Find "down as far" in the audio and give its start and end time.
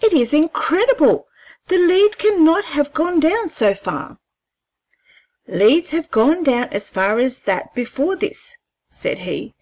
6.44-7.18